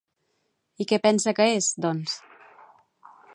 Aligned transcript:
I 0.85 0.87
què 0.91 0.99
pensa 1.03 1.33
que 1.41 1.47
és, 1.59 1.67
doncs? 1.85 2.17